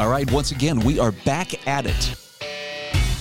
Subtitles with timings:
[0.00, 2.16] All right, once again, we are back at it.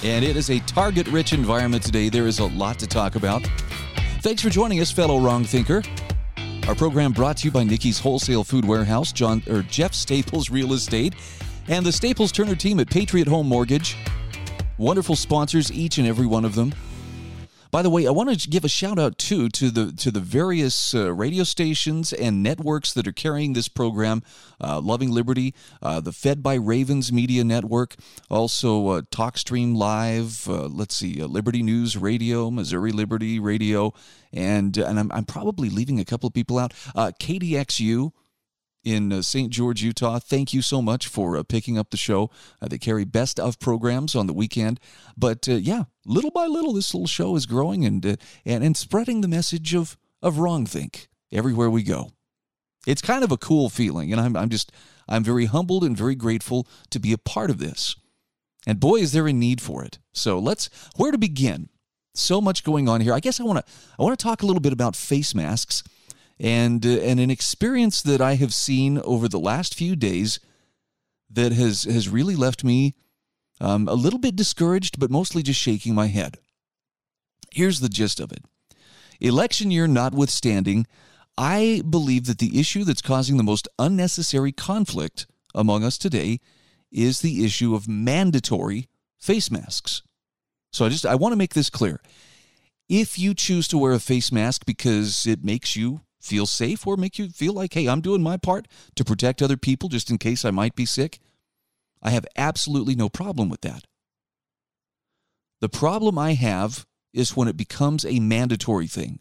[0.01, 2.07] And it is a target rich environment today.
[2.07, 3.45] There is a lot to talk about.
[4.21, 5.83] Thanks for joining us, fellow wrong thinker.
[6.69, 10.71] Our program brought to you by Nikki's Wholesale Food Warehouse, John or Jeff Staples Real
[10.71, 11.15] Estate,
[11.67, 13.97] and the Staples Turner team at Patriot Home Mortgage.
[14.77, 16.73] Wonderful sponsors, each and every one of them.
[17.71, 20.19] By the way, I want to give a shout out too to the to the
[20.19, 24.23] various uh, radio stations and networks that are carrying this program.
[24.59, 27.95] Uh, Loving Liberty, uh, the Fed by Ravens Media Network,
[28.27, 30.49] also uh, TalkStream Live.
[30.49, 33.93] Uh, let's see, uh, Liberty News Radio, Missouri Liberty Radio,
[34.33, 36.73] and and I'm, I'm probably leaving a couple of people out.
[36.95, 38.11] KDXU
[38.83, 39.51] in uh, St.
[39.51, 40.19] George, Utah.
[40.19, 42.29] Thank you so much for uh, picking up the show.
[42.61, 44.79] Uh, they carry best of programs on the weekend.
[45.17, 48.77] But uh, yeah, little by little, this little show is growing and, uh, and, and
[48.77, 52.11] spreading the message of, of wrong think everywhere we go.
[52.87, 54.11] It's kind of a cool feeling.
[54.11, 54.71] And I'm, I'm just,
[55.07, 57.95] I'm very humbled and very grateful to be a part of this.
[58.65, 59.99] And boy, is there a need for it.
[60.13, 61.69] So let's, where to begin?
[62.15, 63.13] So much going on here.
[63.13, 65.83] I guess I want to, I want to talk a little bit about face masks
[66.39, 70.39] and uh, and an experience that I have seen over the last few days
[71.29, 72.95] that has has really left me
[73.61, 76.37] um, a little bit discouraged, but mostly just shaking my head.
[77.51, 78.43] Here's the gist of it:
[79.19, 80.87] election year notwithstanding,
[81.37, 86.39] I believe that the issue that's causing the most unnecessary conflict among us today
[86.91, 90.01] is the issue of mandatory face masks.
[90.71, 92.01] So I just I want to make this clear.
[92.87, 96.97] If you choose to wear a face mask because it makes you feel safe or
[96.97, 100.17] make you feel like, hey, I'm doing my part to protect other people just in
[100.17, 101.19] case I might be sick,
[102.01, 103.85] I have absolutely no problem with that.
[105.61, 109.19] The problem I have is when it becomes a mandatory thing.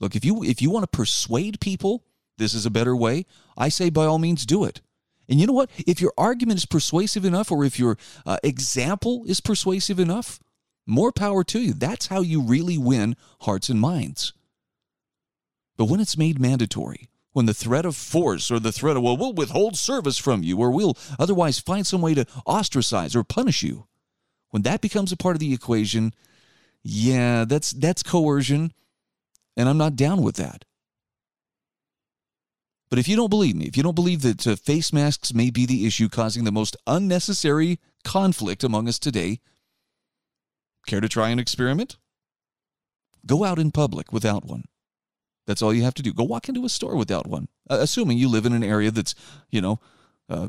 [0.00, 2.04] Look, if you if you want to persuade people
[2.38, 3.26] this is a better way,
[3.56, 4.80] I say by all means do it.
[5.28, 5.70] And you know what?
[5.76, 10.40] If your argument is persuasive enough or if your uh, example is persuasive enough,
[10.86, 11.74] more power to you.
[11.74, 14.32] That's how you really win hearts and minds.
[15.78, 19.16] But when it's made mandatory, when the threat of force or the threat of, well,
[19.16, 23.62] we'll withhold service from you or we'll otherwise find some way to ostracize or punish
[23.62, 23.86] you,
[24.50, 26.12] when that becomes a part of the equation,
[26.82, 28.72] yeah, that's that's coercion,
[29.56, 30.64] and I'm not down with that.
[32.90, 35.50] But if you don't believe me, if you don't believe that uh, face masks may
[35.50, 39.40] be the issue causing the most unnecessary conflict among us today,
[40.86, 41.98] care to try an experiment?
[43.26, 44.64] Go out in public without one.
[45.48, 46.12] That's all you have to do.
[46.12, 49.14] Go walk into a store without one, uh, assuming you live in an area that's,
[49.50, 49.80] you know,
[50.28, 50.48] uh,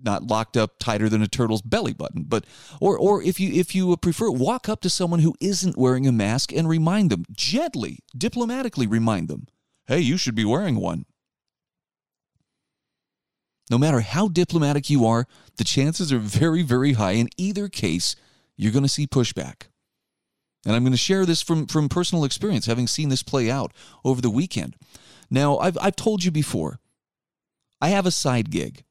[0.00, 2.22] not locked up tighter than a turtle's belly button.
[2.28, 2.44] But
[2.80, 6.12] or or if you if you prefer, walk up to someone who isn't wearing a
[6.12, 9.48] mask and remind them gently, diplomatically remind them,
[9.86, 11.06] "Hey, you should be wearing one."
[13.68, 15.26] No matter how diplomatic you are,
[15.56, 17.12] the chances are very, very high.
[17.12, 18.14] In either case,
[18.56, 19.70] you're going to see pushback.
[20.66, 23.72] And I'm going to share this from, from personal experience, having seen this play out
[24.04, 24.74] over the weekend.
[25.30, 26.80] Now, I've, I've told you before,
[27.80, 28.82] I have a side gig.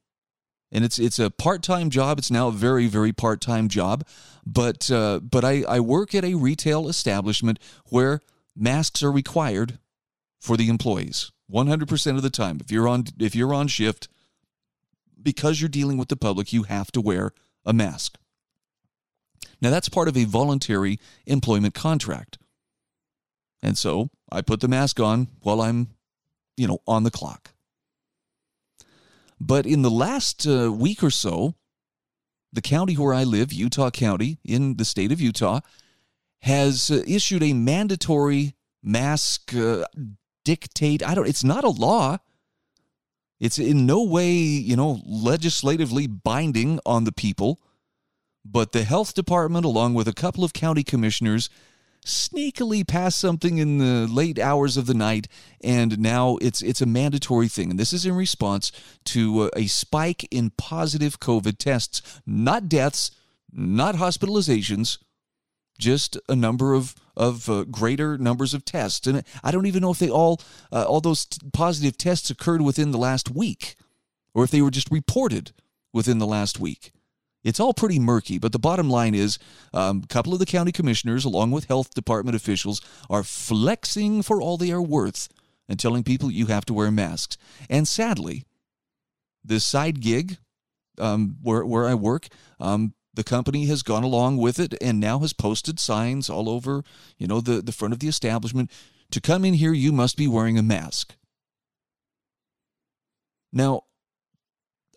[0.71, 2.17] And it's it's a part time job.
[2.17, 4.05] It's now a very very part time job,
[4.45, 7.59] but uh, but I, I work at a retail establishment
[7.91, 8.19] where
[8.55, 9.77] masks are required
[10.41, 12.59] for the employees 100% of the time.
[12.59, 14.09] If you're on if you're on shift,
[15.21, 17.31] because you're dealing with the public, you have to wear
[17.63, 18.17] a mask.
[19.61, 22.37] Now, that's part of a voluntary employment contract.
[23.61, 25.89] And so I put the mask on while I'm,
[26.57, 27.53] you know, on the clock.
[29.39, 31.55] But in the last uh, week or so,
[32.53, 35.59] the county where I live, Utah County, in the state of Utah,
[36.41, 39.85] has uh, issued a mandatory mask uh,
[40.45, 41.03] dictate.
[41.03, 42.19] I don't, it's not a law.
[43.39, 47.59] It's in no way, you know, legislatively binding on the people.
[48.45, 51.49] But the health department, along with a couple of county commissioners,
[52.05, 55.27] sneakily passed something in the late hours of the night,
[55.61, 57.71] and now it's it's a mandatory thing.
[57.71, 58.71] And this is in response
[59.05, 63.11] to a spike in positive COVID tests, not deaths,
[63.51, 64.99] not hospitalizations,
[65.79, 69.91] just a number of of uh, greater numbers of tests, and I don't even know
[69.91, 70.39] if they all
[70.71, 73.75] uh, all those t- positive tests occurred within the last week,
[74.35, 75.51] or if they were just reported
[75.91, 76.91] within the last week.
[77.45, 79.37] It's all pretty murky, but the bottom line is
[79.71, 84.41] um, a couple of the county commissioners, along with health department officials, are flexing for
[84.41, 85.29] all they are worth
[85.69, 87.37] and telling people you have to wear masks.
[87.69, 88.45] And sadly,
[89.43, 90.37] this side gig
[90.97, 95.19] um, where, where I work, um, the company has gone along with it and now
[95.19, 96.83] has posted signs all over,
[97.19, 98.71] you know, the, the front of the establishment.
[99.11, 101.15] To come in here, you must be wearing a mask.
[103.53, 103.83] Now,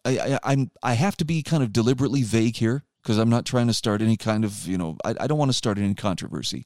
[0.08, 3.44] I, I, am I have to be kind of deliberately vague here because I'm not
[3.44, 5.94] trying to start any kind of you know I, I don't want to start any
[5.94, 6.64] controversy.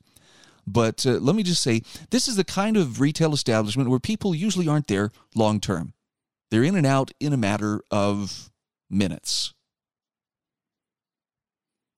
[0.66, 4.34] But uh, let me just say this is the kind of retail establishment where people
[4.34, 5.92] usually aren't there long term.
[6.50, 8.50] They're in and out in a matter of
[8.88, 9.54] minutes.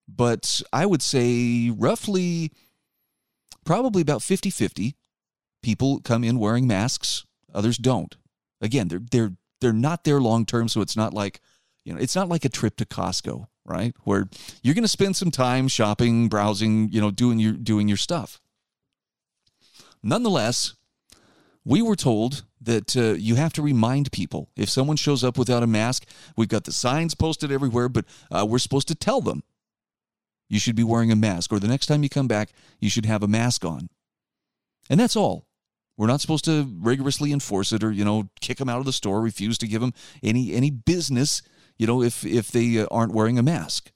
[0.08, 2.52] But I would say roughly,
[3.64, 4.94] probably about 50 50
[5.62, 8.16] people come in wearing masks, others don't.
[8.60, 9.32] Again, they're, they're
[9.64, 11.40] they're not there long term, so it's not like
[11.84, 13.94] you know, it's not like a trip to Costco, right?
[14.04, 14.28] Where
[14.62, 18.40] you're going to spend some time shopping, browsing, you know, doing your doing your stuff.
[20.02, 20.74] Nonetheless,
[21.64, 25.62] we were told that uh, you have to remind people if someone shows up without
[25.62, 26.06] a mask.
[26.36, 29.42] We've got the signs posted everywhere, but uh, we're supposed to tell them
[30.48, 32.50] you should be wearing a mask, or the next time you come back,
[32.80, 33.88] you should have a mask on.
[34.90, 35.46] And that's all.
[35.96, 38.92] We're not supposed to rigorously enforce it or, you know, kick them out of the
[38.92, 41.42] store, refuse to give them any any business,
[41.78, 43.92] you know, if if they uh, aren't wearing a mask.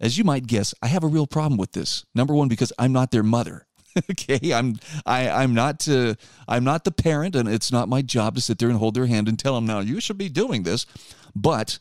[0.00, 2.04] As you might guess, I have a real problem with this.
[2.14, 3.66] Number 1 because I'm not their mother.
[4.10, 6.14] okay, I'm I I'm not uh,
[6.48, 9.06] I'm not the parent and it's not my job to sit there and hold their
[9.06, 10.86] hand and tell them now you should be doing this.
[11.34, 11.78] But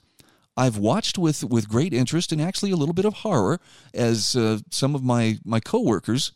[0.57, 3.59] I've watched with with great interest and actually a little bit of horror
[3.93, 6.33] as uh, some of my my coworkers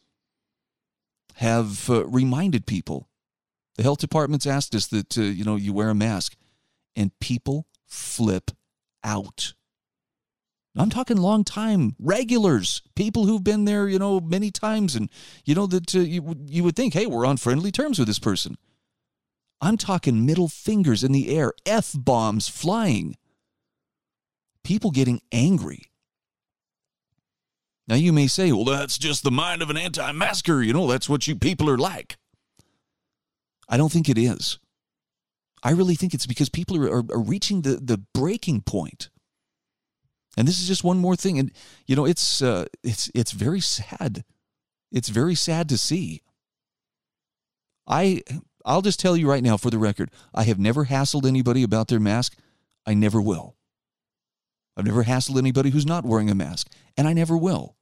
[1.35, 3.09] have uh, reminded people.
[3.75, 6.35] The health department's asked us that uh, you know you wear a mask,
[6.95, 8.51] and people flip
[9.03, 9.53] out.
[10.77, 15.09] I'm talking long time regulars, people who've been there, you know, many times, and
[15.45, 18.19] you know that uh, you you would think, hey, we're on friendly terms with this
[18.19, 18.57] person.
[19.61, 23.15] I'm talking middle fingers in the air, f bombs flying,
[24.63, 25.83] people getting angry.
[27.87, 30.63] Now, you may say, well, that's just the mind of an anti masker.
[30.63, 32.17] You know, that's what you people are like.
[33.69, 34.59] I don't think it is.
[35.63, 39.09] I really think it's because people are, are, are reaching the, the breaking point.
[40.37, 41.39] And this is just one more thing.
[41.39, 41.51] And,
[41.87, 44.23] you know, it's, uh, it's, it's very sad.
[44.91, 46.21] It's very sad to see.
[47.87, 48.21] I,
[48.65, 51.87] I'll just tell you right now for the record, I have never hassled anybody about
[51.87, 52.35] their mask.
[52.85, 53.55] I never will.
[54.77, 57.74] I've never hassled anybody who's not wearing a mask, and I never will.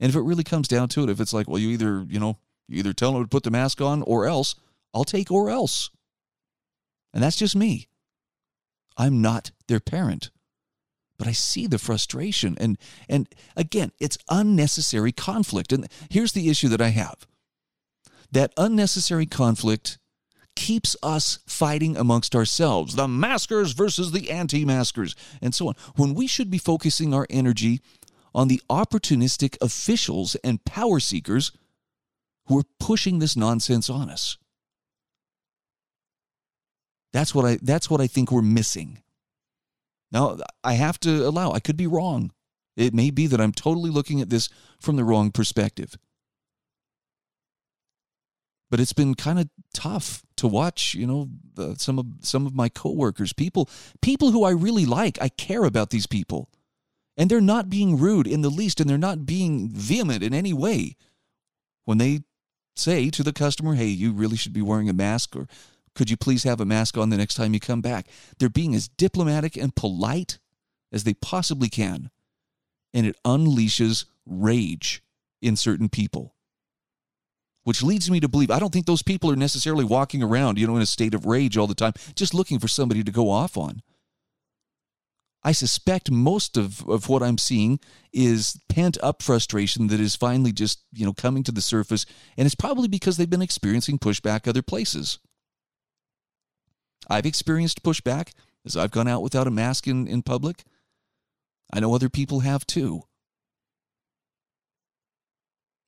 [0.00, 2.18] And if it really comes down to it, if it's like, well, you either, you
[2.18, 2.38] know,
[2.68, 4.54] you either tell them to put the mask on or else,
[4.94, 5.90] I'll take or else.
[7.12, 7.88] And that's just me.
[8.96, 10.30] I'm not their parent.
[11.18, 15.70] But I see the frustration and and again, it's unnecessary conflict.
[15.70, 17.26] And here's the issue that I have.
[18.32, 19.98] That unnecessary conflict
[20.56, 26.14] keeps us fighting amongst ourselves, the maskers versus the anti maskers, and so on, when
[26.14, 27.80] we should be focusing our energy
[28.34, 31.52] on the opportunistic officials and power seekers
[32.46, 34.36] who are pushing this nonsense on us.
[37.12, 39.02] That's what I that's what I think we're missing.
[40.12, 42.32] Now, I have to allow I could be wrong.
[42.76, 44.48] It may be that I'm totally looking at this
[44.80, 45.96] from the wrong perspective
[48.70, 51.28] but it's been kind of tough to watch you know
[51.76, 53.68] some of some of my coworkers people
[54.00, 56.48] people who i really like i care about these people
[57.16, 60.52] and they're not being rude in the least and they're not being vehement in any
[60.52, 60.96] way.
[61.84, 62.20] When they
[62.76, 65.46] say to the customer hey you really should be wearing a mask or
[65.94, 68.06] could you please have a mask on the next time you come back?
[68.38, 70.38] They're being as diplomatic and polite
[70.92, 72.10] as they possibly can.
[72.92, 75.02] And it unleashes rage
[75.42, 76.34] in certain people.
[77.64, 80.66] Which leads me to believe I don't think those people are necessarily walking around, you
[80.66, 83.30] know, in a state of rage all the time, just looking for somebody to go
[83.30, 83.82] off on.
[85.42, 87.80] I suspect most of, of what I'm seeing
[88.12, 92.04] is pent up frustration that is finally just, you know, coming to the surface,
[92.36, 95.18] and it's probably because they've been experiencing pushback other places.
[97.08, 98.32] I've experienced pushback
[98.66, 100.64] as I've gone out without a mask in, in public.
[101.72, 103.02] I know other people have too.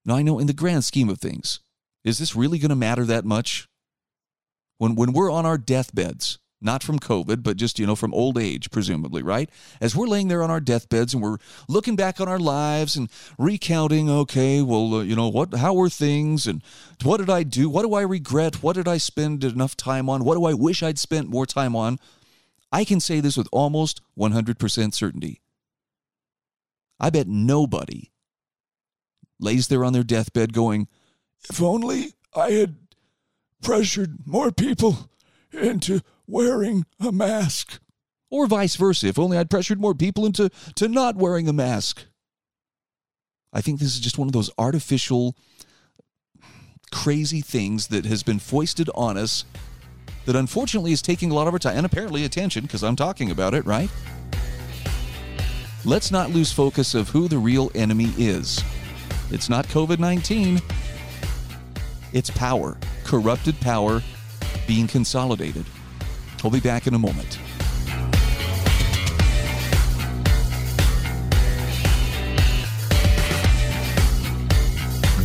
[0.05, 1.61] Now, I know in the grand scheme of things,
[2.05, 3.69] is this really going to matter that much?
[4.79, 8.39] When, when we're on our deathbeds, not from COVID, but just, you know, from old
[8.39, 9.51] age, presumably, right?
[9.81, 11.39] As we're laying there on our deathbeds and we're
[11.69, 15.89] looking back on our lives and recounting, okay, well, uh, you know, what, how were
[15.89, 16.63] things and
[17.03, 17.69] what did I do?
[17.69, 18.63] What do I regret?
[18.63, 20.25] What did I spend enough time on?
[20.25, 21.99] What do I wish I'd spent more time on?
[22.71, 25.41] I can say this with almost 100% certainty.
[26.99, 28.13] I bet nobody
[29.39, 30.89] lays there on their deathbed going,
[31.51, 32.77] if only I had
[33.61, 35.11] pressured more people
[35.53, 37.81] into wearing a mask.
[38.31, 42.05] Or vice versa, if only I'd pressured more people into to not wearing a mask.
[43.53, 45.37] I think this is just one of those artificial,
[46.91, 49.45] crazy things that has been foisted on us
[50.25, 53.31] that unfortunately is taking a lot of our time and apparently attention because I'm talking
[53.31, 53.91] about it, right?
[55.85, 58.63] Let's not lose focus of who the real enemy is.
[59.31, 60.61] It's not COVID 19,
[62.13, 64.01] it's power, corrupted power
[64.67, 65.67] being consolidated.
[66.43, 67.39] We'll be back in a moment.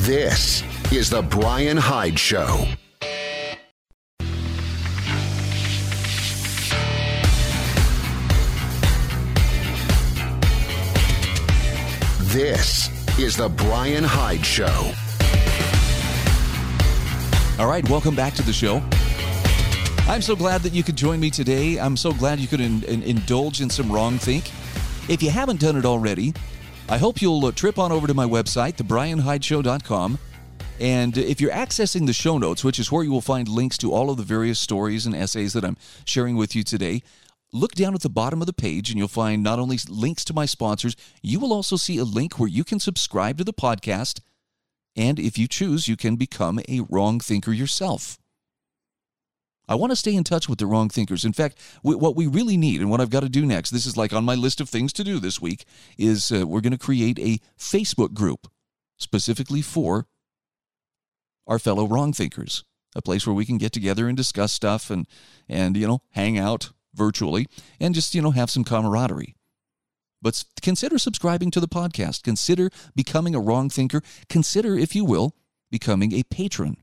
[0.06, 2.68] This is The Brian Hyde Show.
[12.28, 14.92] This is The Brian Hyde Show.
[17.60, 18.84] All right, welcome back to the show.
[20.08, 21.78] I'm so glad that you could join me today.
[21.78, 24.50] I'm so glad you could in, in, indulge in some wrong think.
[25.10, 26.34] If you haven't done it already,
[26.88, 30.18] I hope you'll uh, trip on over to my website, thebrianhydeshow.com.
[30.80, 33.94] And if you're accessing the show notes, which is where you will find links to
[33.94, 37.04] all of the various stories and essays that I'm sharing with you today,
[37.52, 40.34] look down at the bottom of the page and you'll find not only links to
[40.34, 44.22] my sponsors, you will also see a link where you can subscribe to the podcast.
[44.96, 48.18] And if you choose, you can become a wrong thinker yourself.
[49.68, 51.26] I want to stay in touch with the wrong thinkers.
[51.26, 53.98] In fact, what we really need and what I've got to do next, this is
[53.98, 55.66] like on my list of things to do this week,
[55.98, 58.48] is uh, we're going to create a Facebook group
[58.98, 60.08] specifically for
[61.46, 62.64] our fellow wrong thinkers,
[62.96, 65.06] a place where we can get together and discuss stuff and
[65.50, 67.48] and you know hang out virtually
[67.80, 69.36] and just you know have some camaraderie.
[70.22, 72.24] But consider subscribing to the podcast.
[72.24, 74.02] Consider becoming a wrong thinker.
[74.30, 75.36] Consider, if you will,
[75.70, 76.78] becoming a patron.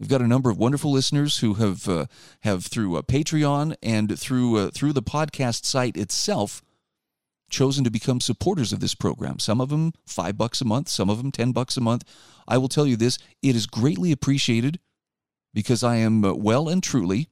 [0.00, 2.06] We've got a number of wonderful listeners who have uh,
[2.40, 6.62] have through uh, Patreon and through uh, through the podcast site itself
[7.50, 9.38] chosen to become supporters of this program.
[9.38, 12.04] Some of them 5 bucks a month, some of them 10 bucks a month.
[12.48, 14.78] I will tell you this, it is greatly appreciated
[15.52, 17.28] because I am uh, well and truly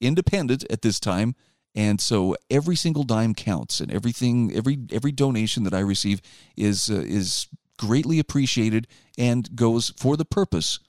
[0.00, 1.34] independent at this time
[1.74, 6.20] and so every single dime counts and everything every every donation that I receive
[6.56, 7.46] is uh, is
[7.78, 10.80] greatly appreciated and goes for the purpose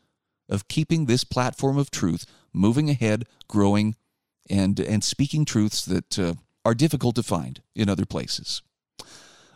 [0.49, 3.95] of keeping this platform of truth moving ahead, growing,
[4.49, 6.33] and and speaking truths that uh,
[6.65, 8.61] are difficult to find in other places.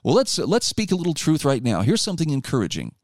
[0.03, 1.81] Well, let's let's speak a little truth right now.
[1.81, 2.95] Here's something encouraging.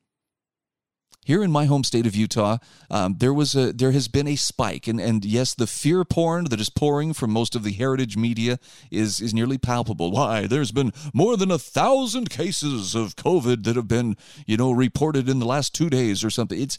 [1.26, 2.58] Here in my home state of Utah,
[2.90, 6.46] um, there was a there has been a spike, and and yes, the fear porn
[6.46, 10.10] that is pouring from most of the heritage media is is nearly palpable.
[10.10, 10.48] Why?
[10.48, 14.16] There's been more than a thousand cases of COVID that have been
[14.46, 16.60] you know reported in the last two days or something.
[16.60, 16.78] It's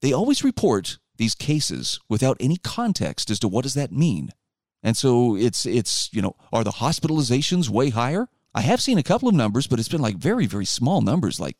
[0.00, 4.30] they always report these cases without any context as to what does that mean.
[4.82, 8.28] And so it's it's you know are the hospitalizations way higher?
[8.54, 11.38] I have seen a couple of numbers, but it's been like very very small numbers,
[11.38, 11.56] like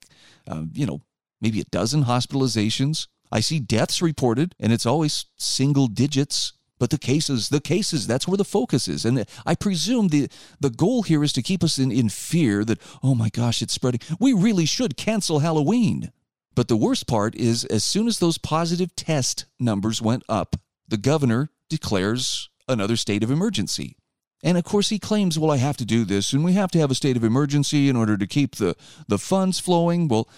[0.48, 1.02] um, you know
[1.40, 3.06] maybe a dozen hospitalizations.
[3.30, 6.54] I see deaths reported, and it's always single digits.
[6.78, 9.04] But the cases, the cases, that's where the focus is.
[9.04, 10.30] And I presume the,
[10.60, 13.74] the goal here is to keep us in, in fear that, oh my gosh, it's
[13.74, 14.00] spreading.
[14.18, 16.10] We really should cancel Halloween.
[16.54, 20.56] But the worst part is as soon as those positive test numbers went up,
[20.88, 23.96] the governor declares another state of emergency.
[24.42, 26.78] And of course, he claims, well, I have to do this, and we have to
[26.78, 28.74] have a state of emergency in order to keep the,
[29.06, 30.08] the funds flowing.
[30.08, 30.28] Well,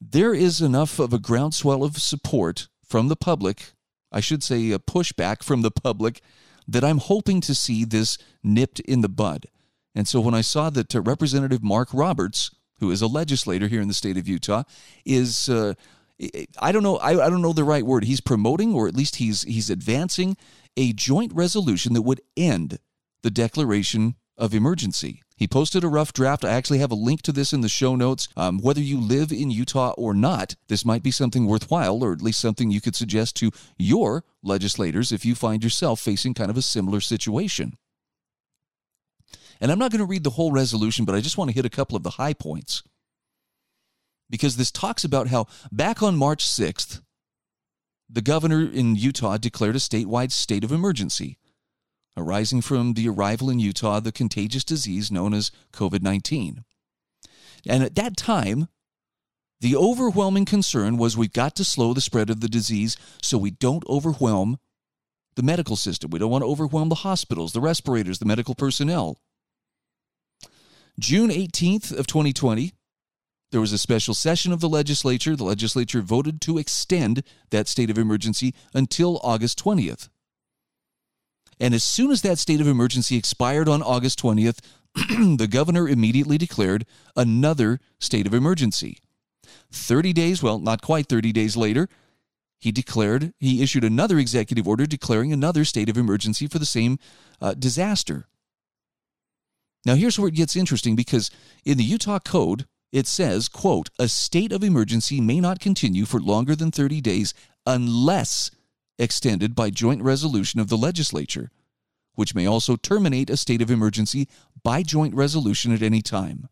[0.00, 3.72] there is enough of a groundswell of support from the public,
[4.10, 6.22] I should say a pushback from the public,
[6.66, 9.46] that I'm hoping to see this nipped in the bud.
[9.94, 12.50] And so when I saw that uh, Representative Mark Roberts
[12.80, 14.64] who is a legislator here in the state of Utah,
[15.04, 15.74] is uh,
[16.58, 18.04] I don't know I, I don't know the right word.
[18.04, 20.36] He's promoting, or at least he's he's advancing
[20.76, 22.78] a joint resolution that would end
[23.22, 25.22] the declaration of emergency.
[25.36, 26.44] He posted a rough draft.
[26.44, 28.28] I actually have a link to this in the show notes.
[28.36, 32.20] Um, whether you live in Utah or not, this might be something worthwhile, or at
[32.20, 36.58] least something you could suggest to your legislators if you find yourself facing kind of
[36.58, 37.74] a similar situation.
[39.60, 41.66] And I'm not going to read the whole resolution, but I just want to hit
[41.66, 42.82] a couple of the high points.
[44.30, 47.02] Because this talks about how back on March 6th,
[48.08, 51.38] the governor in Utah declared a statewide state of emergency
[52.16, 56.64] arising from the arrival in Utah of the contagious disease known as COVID 19.
[57.66, 58.68] And at that time,
[59.60, 63.50] the overwhelming concern was we've got to slow the spread of the disease so we
[63.50, 64.58] don't overwhelm
[65.36, 66.10] the medical system.
[66.10, 69.18] We don't want to overwhelm the hospitals, the respirators, the medical personnel.
[71.00, 72.74] June 18th of 2020,
[73.52, 75.34] there was a special session of the legislature.
[75.34, 80.10] The legislature voted to extend that state of emergency until August 20th.
[81.58, 84.60] And as soon as that state of emergency expired on August 20th,
[85.38, 86.84] the governor immediately declared
[87.16, 88.98] another state of emergency.
[89.72, 91.88] 30 days, well, not quite 30 days later,
[92.60, 96.98] he declared, he issued another executive order declaring another state of emergency for the same
[97.40, 98.26] uh, disaster.
[99.86, 101.30] Now, here's where it gets interesting because
[101.64, 106.20] in the Utah Code, it says, quote, a state of emergency may not continue for
[106.20, 107.34] longer than 30 days
[107.66, 108.50] unless
[108.98, 111.50] extended by joint resolution of the legislature,
[112.14, 114.28] which may also terminate a state of emergency
[114.62, 116.48] by joint resolution at any time.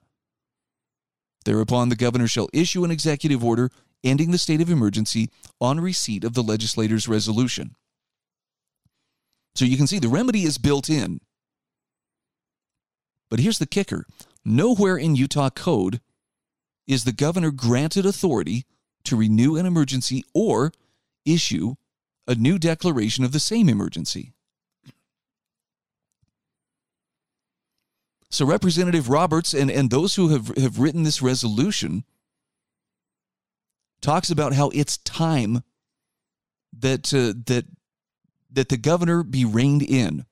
[1.44, 3.70] Thereupon, the governor shall issue an executive order
[4.04, 5.30] ending the state of emergency
[5.61, 7.75] on receipt of the legislator's resolution.
[9.54, 11.20] So you can see the remedy is built in.
[13.30, 14.06] But here's the kicker
[14.44, 16.00] nowhere in Utah code
[16.87, 18.64] is the governor granted authority
[19.04, 20.73] to renew an emergency or
[21.25, 21.75] issue
[22.26, 24.32] a new declaration of the same emergency.
[28.30, 32.04] So, Representative Roberts and, and those who have, have written this resolution
[34.02, 35.62] talks about how it's time
[36.78, 37.64] that uh, that
[38.50, 40.26] that the governor be reined in,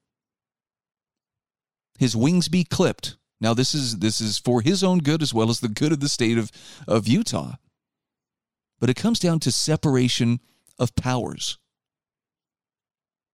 [1.98, 3.16] his wings be clipped.
[3.40, 6.00] Now, this is this is for his own good as well as the good of
[6.00, 6.50] the state of,
[6.88, 7.56] of Utah.
[8.80, 10.40] But it comes down to separation
[10.78, 11.58] of powers.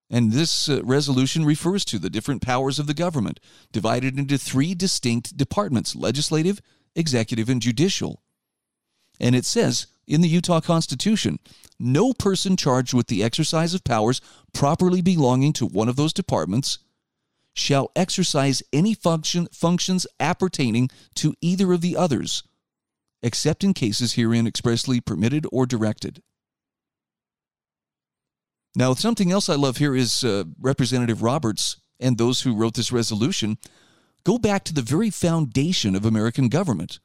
[0.09, 3.39] And this uh, resolution refers to the different powers of the government,
[3.71, 6.61] divided into three distinct departments legislative,
[6.95, 8.21] executive, and judicial.
[9.19, 11.39] And it says in the Utah Constitution
[11.79, 14.21] no person charged with the exercise of powers
[14.53, 16.77] properly belonging to one of those departments
[17.53, 22.43] shall exercise any function, functions appertaining to either of the others,
[23.21, 26.21] except in cases herein expressly permitted or directed.
[28.75, 32.91] Now, something else I love here is uh, Representative Roberts and those who wrote this
[32.91, 33.57] resolution
[34.23, 36.99] go back to the very foundation of American government.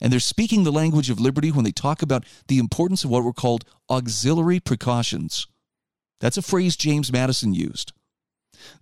[0.00, 3.24] And they're speaking the language of liberty when they talk about the importance of what
[3.24, 5.46] were called auxiliary precautions.
[6.20, 7.92] That's a phrase James Madison used.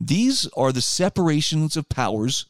[0.01, 2.47] These are the separations of powers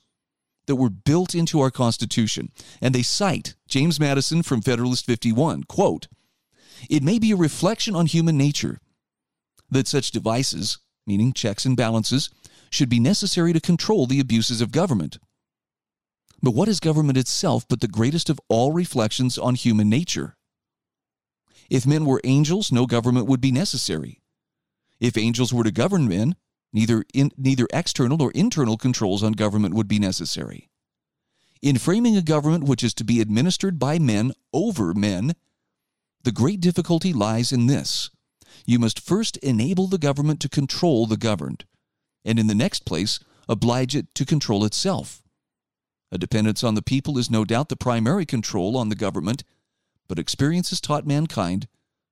[0.67, 2.51] that were built into our Constitution.
[2.81, 6.09] And they cite James Madison from Federalist 51, quote,
[6.91, 8.79] it may be a reflection on human nature
[9.71, 12.31] that such devices, meaning checks and balances,
[12.71, 15.19] should be necessary to control the abuses of government.
[16.43, 20.37] But what is government itself but the greatest of all reflections on human nature?
[21.71, 24.21] If men were angels, no government would be necessary.
[25.01, 26.37] If angels were to govern men,
[26.77, 30.69] neither, in, neither external nor internal controls on government would be necessary.
[31.63, 35.35] In framing a government which is to be administered by men over men,
[36.23, 38.11] the great difficulty lies in this.
[38.67, 41.65] You must first enable the government to control the governed,
[42.27, 45.23] and in the next place, oblige it to control itself.
[46.13, 49.45] A dependence on the people is no doubt the primary control on the government,
[50.09, 51.69] but experience has taught mankind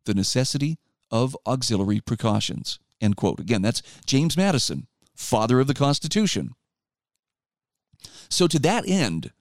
[0.06, 0.78] the necessity
[1.10, 2.78] of auxiliary precautions.
[3.00, 3.40] End quote.
[3.40, 6.52] Again, that's James Madison, father of the Constitution.
[8.28, 9.32] So, to that end,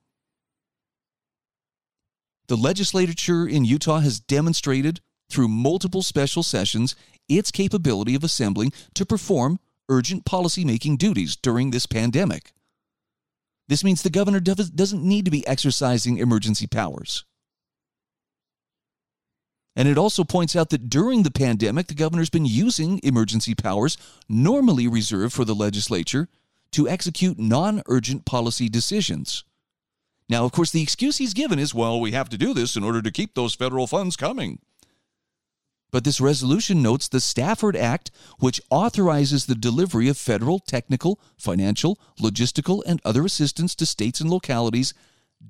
[2.47, 6.95] the legislature in Utah has demonstrated through multiple special sessions
[7.29, 12.51] its capability of assembling to perform urgent policymaking duties during this pandemic.
[13.67, 17.25] This means the governor doesn't need to be exercising emergency powers.
[19.75, 23.97] And it also points out that during the pandemic, the governor's been using emergency powers
[24.29, 26.27] normally reserved for the legislature
[26.71, 29.43] to execute non urgent policy decisions.
[30.29, 32.83] Now, of course, the excuse he's given is, well, we have to do this in
[32.83, 34.59] order to keep those federal funds coming.
[35.91, 38.09] But this resolution notes the Stafford Act,
[38.39, 44.29] which authorizes the delivery of federal, technical, financial, logistical, and other assistance to states and
[44.29, 44.95] localities,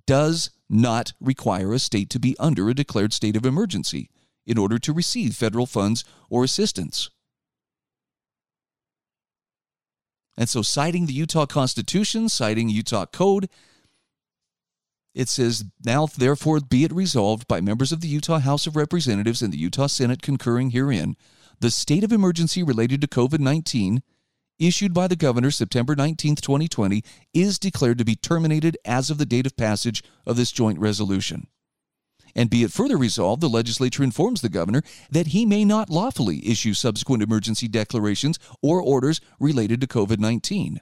[0.06, 4.10] does not require a state to be under a declared state of emergency
[4.46, 7.10] in order to receive federal funds or assistance.
[10.36, 13.50] And so, citing the Utah Constitution, citing Utah Code,
[15.14, 19.42] it says, Now therefore be it resolved by members of the Utah House of Representatives
[19.42, 21.16] and the Utah Senate concurring herein,
[21.60, 24.02] the state of emergency related to COVID 19
[24.68, 29.26] issued by the governor September 19, 2020, is declared to be terminated as of the
[29.26, 31.48] date of passage of this joint resolution.
[32.36, 36.48] And be it further resolved, the legislature informs the governor that he may not lawfully
[36.48, 40.82] issue subsequent emergency declarations or orders related to COVID 19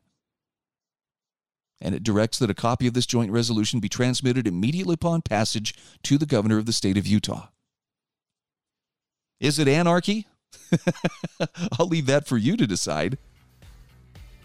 [1.81, 5.73] and it directs that a copy of this joint resolution be transmitted immediately upon passage
[6.03, 7.47] to the governor of the state of Utah.
[9.39, 10.27] Is it anarchy?
[11.79, 13.17] I'll leave that for you to decide.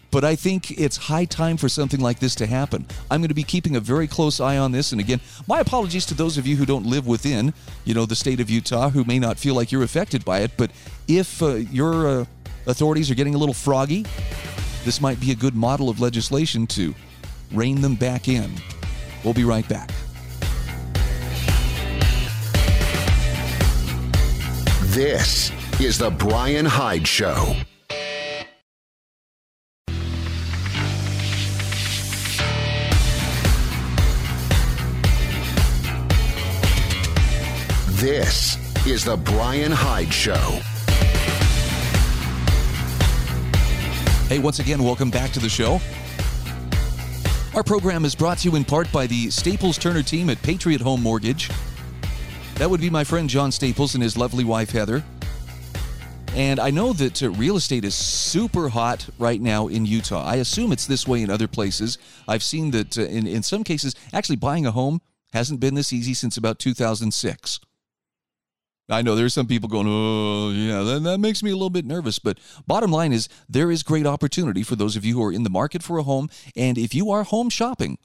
[0.09, 2.85] But I think it's high time for something like this to happen.
[3.11, 4.91] I'm going to be keeping a very close eye on this.
[4.91, 8.15] And again, my apologies to those of you who don't live within, you know, the
[8.15, 10.51] state of Utah, who may not feel like you're affected by it.
[10.57, 10.71] But
[11.07, 12.25] if uh, your uh,
[12.67, 14.05] authorities are getting a little froggy,
[14.85, 16.95] this might be a good model of legislation to
[17.51, 18.51] rein them back in.
[19.23, 19.91] We'll be right back.
[24.97, 27.55] This is The Brian Hyde Show.
[37.97, 40.35] This is The Brian Hyde Show.
[44.27, 45.81] Hey, once again, welcome back to the show.
[47.55, 50.79] Our program is brought to you in part by the Staples Turner team at Patriot
[50.79, 51.49] Home Mortgage.
[52.57, 55.03] That would be my friend John Staples and his lovely wife Heather.
[56.35, 60.23] And I know that uh, real estate is super hot right now in Utah.
[60.23, 61.97] I assume it's this way in other places.
[62.27, 65.01] I've seen that uh, in, in some cases, actually buying a home
[65.33, 67.59] hasn't been this easy since about 2006.
[68.89, 71.85] I know there's some people going, oh, yeah, that, that makes me a little bit
[71.85, 72.19] nervous.
[72.19, 75.43] But bottom line is, there is great opportunity for those of you who are in
[75.43, 76.29] the market for a home.
[76.55, 77.97] And if you are home shopping,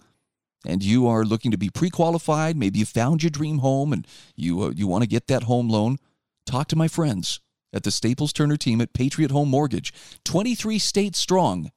[0.66, 4.62] and you are looking to be pre-qualified, maybe you found your dream home and you
[4.62, 5.98] uh, you want to get that home loan,
[6.46, 7.40] talk to my friends
[7.72, 9.92] at the Staples Turner team at Patriot Home Mortgage.
[10.24, 11.70] 23 states strong.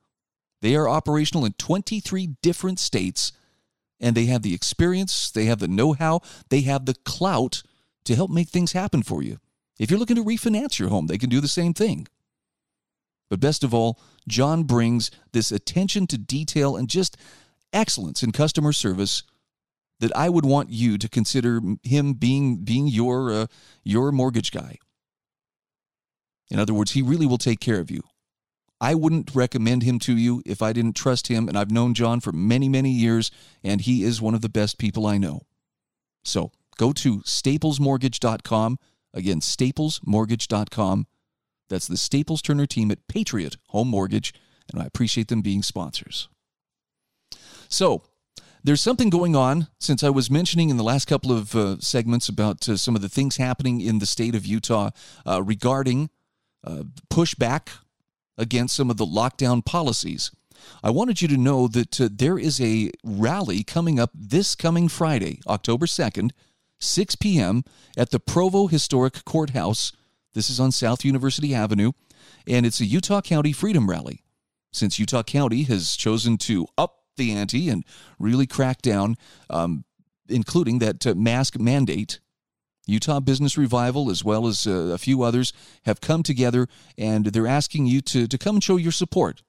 [0.62, 3.32] They are operational in 23 different states
[4.00, 7.64] and they have the experience, they have the know-how, they have the clout
[8.06, 9.38] to help make things happen for you.
[9.80, 12.08] If you're looking to refinance your home, they can do the same thing.
[13.30, 17.18] But best of all, John brings this attention to detail and just
[17.74, 19.24] excellence in customer service
[20.00, 23.46] that I would want you to consider him being being your uh,
[23.84, 24.78] your mortgage guy.
[26.50, 28.04] In other words, he really will take care of you.
[28.80, 32.20] I wouldn't recommend him to you if I didn't trust him and I've known John
[32.20, 33.32] for many many years
[33.64, 35.42] and he is one of the best people I know.
[36.24, 38.80] So, go to staplesmortgage.com.
[39.14, 41.08] Again, staplesmortgage.com.
[41.70, 44.34] That's the Staples Turner team at Patriot Home Mortgage,
[44.72, 46.30] and I appreciate them being sponsors.
[47.70, 48.04] So,
[48.64, 52.28] there's something going on since I was mentioning in the last couple of uh, segments
[52.28, 54.90] about uh, some of the things happening in the state of Utah
[55.26, 56.10] uh, regarding
[56.64, 57.70] uh, pushback
[58.40, 60.32] against some of the lockdown policies.
[60.84, 64.88] I wanted you to know that uh, there is a rally coming up this coming
[64.88, 66.32] Friday, October 2nd,
[66.86, 67.64] 6 p.m.
[67.98, 69.92] at the Provo Historic Courthouse.
[70.34, 71.92] This is on South University Avenue,
[72.48, 74.24] and it's a Utah County Freedom Rally.
[74.72, 77.86] Since Utah County has chosen to up the ante and
[78.20, 79.16] really crack down,
[79.50, 79.86] um,
[80.28, 82.20] including that uh, mask mandate,
[82.86, 85.54] Utah Business Revival, as well as uh, a few others,
[85.86, 86.68] have come together
[86.98, 89.42] and they're asking you to, to come and show your support.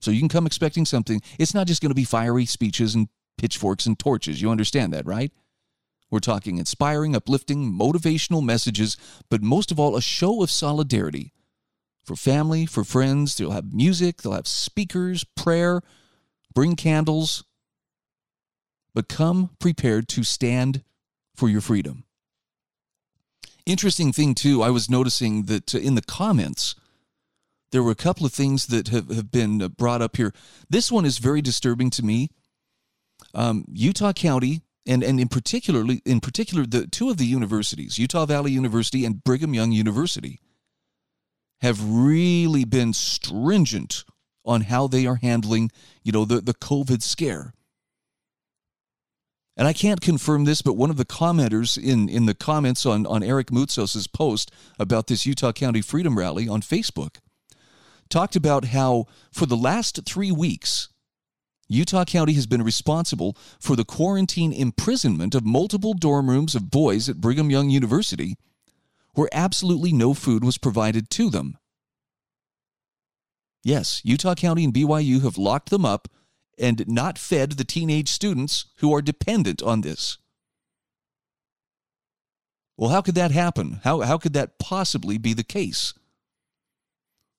[0.00, 1.20] So you can come expecting something.
[1.38, 4.40] It's not just going to be fiery speeches and pitchforks and torches.
[4.40, 5.32] You understand that, right?
[6.12, 8.98] We're talking inspiring, uplifting, motivational messages,
[9.30, 11.32] but most of all, a show of solidarity
[12.04, 13.34] for family, for friends.
[13.34, 15.80] They'll have music, they'll have speakers, prayer,
[16.54, 17.44] bring candles.
[18.94, 20.82] But come prepared to stand
[21.34, 22.04] for your freedom.
[23.64, 26.74] Interesting thing, too, I was noticing that in the comments,
[27.70, 30.34] there were a couple of things that have, have been brought up here.
[30.68, 32.28] This one is very disturbing to me.
[33.32, 38.26] Um, Utah County and and in particularly in particular the two of the universities, Utah
[38.26, 40.40] Valley University and Brigham Young University,
[41.60, 44.04] have really been stringent
[44.44, 45.70] on how they are handling,
[46.02, 47.54] you know, the, the COVID scare.
[49.56, 53.06] And I can't confirm this, but one of the commenters in, in the comments on,
[53.06, 57.18] on Eric Mutsos's post about this Utah County Freedom Rally on Facebook
[58.08, 60.88] talked about how for the last three weeks,
[61.72, 67.08] Utah County has been responsible for the quarantine imprisonment of multiple dorm rooms of boys
[67.08, 68.36] at Brigham Young University
[69.14, 71.56] where absolutely no food was provided to them.
[73.62, 76.08] Yes, Utah County and BYU have locked them up
[76.58, 80.18] and not fed the teenage students who are dependent on this.
[82.76, 83.80] Well, how could that happen?
[83.84, 85.94] How, how could that possibly be the case?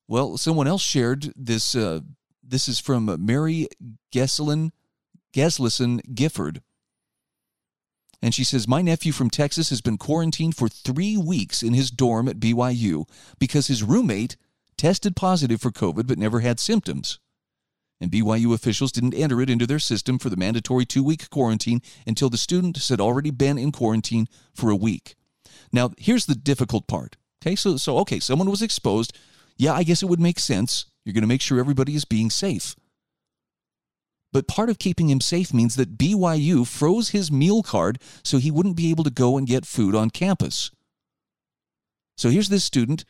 [0.08, 1.76] Well, someone else shared this.
[1.76, 2.02] Uh,
[2.44, 3.68] this is from Mary
[4.14, 4.72] Gesselin,
[5.34, 6.62] Geslison Gifford.
[8.22, 11.92] And she says, My nephew from Texas has been quarantined for three weeks in his
[11.92, 13.06] dorm at BYU
[13.38, 14.38] because his roommate
[14.78, 17.20] tested positive for COVID but never had symptoms.
[18.00, 21.82] And BYU officials didn't enter it into their system for the mandatory two week quarantine
[22.08, 25.16] until the student had already been in quarantine for a week.
[25.72, 27.18] Now, here's the difficult part.
[27.42, 29.18] Okay, so, so okay, someone was exposed.
[29.58, 30.86] Yeah, I guess it would make sense.
[31.04, 32.76] You're going to make sure everybody is being safe.
[34.32, 38.50] But part of keeping him safe means that BYU froze his meal card so he
[38.50, 40.72] wouldn't be able to go and get food on campus.
[42.18, 43.06] So here's this student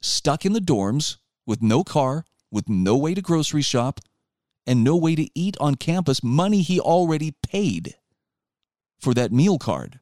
[0.00, 4.00] stuck in the dorms with no car, with no way to grocery shop,
[4.66, 7.94] and no way to eat on campus, money he already paid
[8.98, 10.00] for that meal card.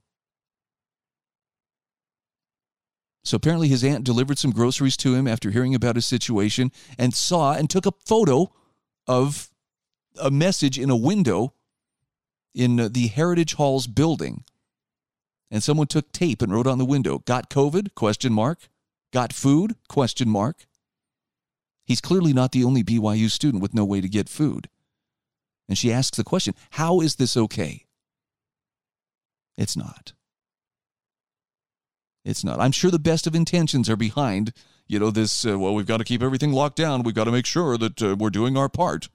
[3.24, 7.14] So apparently, his aunt delivered some groceries to him after hearing about his situation and
[7.14, 8.52] saw and took a photo
[9.06, 9.50] of
[10.20, 11.54] a message in a window
[12.54, 14.44] in uh, the Heritage Halls building.
[15.50, 18.68] And someone took tape and wrote on the window, "Got COVID?" question mark.
[19.12, 19.76] Got food?
[19.88, 20.66] question mark.
[21.84, 24.68] He's clearly not the only BYU student with no way to get food.
[25.68, 27.86] And she asks the question, how is this okay?
[29.56, 30.12] It's not.
[32.24, 32.60] It's not.
[32.60, 34.52] I'm sure the best of intentions are behind,
[34.86, 37.02] you know, this, uh, well, we've got to keep everything locked down.
[37.02, 39.08] We've got to make sure that uh, we're doing our part.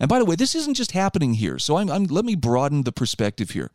[0.00, 1.58] And by the way, this isn't just happening here.
[1.58, 3.70] So I'm, I'm let me broaden the perspective here.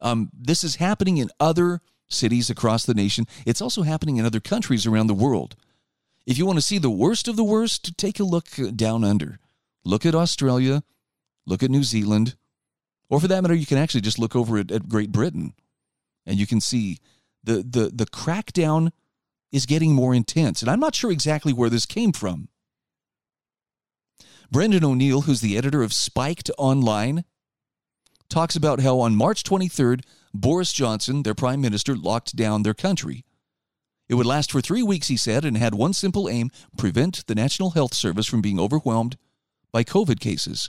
[0.00, 3.26] Um, this is happening in other cities across the nation.
[3.44, 5.56] It's also happening in other countries around the world.
[6.26, 9.38] If you want to see the worst of the worst, take a look down under.
[9.84, 10.82] Look at Australia,
[11.46, 12.36] look at New Zealand,
[13.08, 15.54] or for that matter, you can actually just look over at, at Great Britain
[16.26, 16.98] and you can see
[17.42, 18.90] the, the, the crackdown
[19.52, 20.62] is getting more intense.
[20.62, 22.48] And I'm not sure exactly where this came from.
[24.50, 27.24] Brendan O'Neill, who's the editor of Spiked Online,
[28.28, 30.02] talks about how on March 23rd,
[30.34, 33.24] Boris Johnson, their prime minister, locked down their country.
[34.08, 37.34] It would last for three weeks, he said, and had one simple aim prevent the
[37.34, 39.16] National Health Service from being overwhelmed
[39.70, 40.68] by COVID cases.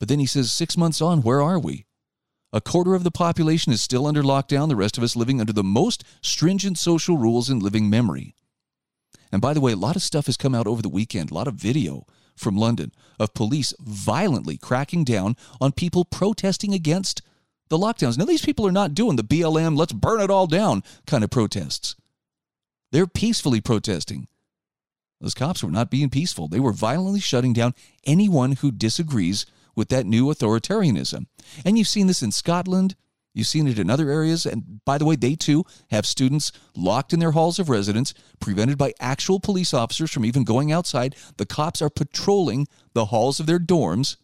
[0.00, 1.86] But then he says, six months on, where are we?
[2.52, 5.52] A quarter of the population is still under lockdown, the rest of us living under
[5.52, 8.34] the most stringent social rules in living memory.
[9.30, 11.34] And by the way, a lot of stuff has come out over the weekend, a
[11.34, 12.06] lot of video
[12.36, 17.20] from London of police violently cracking down on people protesting against
[17.68, 18.16] the lockdowns.
[18.16, 21.30] Now, these people are not doing the BLM, let's burn it all down kind of
[21.30, 21.96] protests.
[22.92, 24.28] They're peacefully protesting.
[25.20, 26.48] Those cops were not being peaceful.
[26.48, 29.44] They were violently shutting down anyone who disagrees
[29.78, 31.26] with that new authoritarianism.
[31.64, 32.96] And you've seen this in Scotland,
[33.34, 34.44] You've seen it in other areas.
[34.46, 38.76] And by the way, they too have students locked in their halls of residence, prevented
[38.76, 41.14] by actual police officers from even going outside.
[41.36, 44.16] The cops are patrolling the halls of their dorms.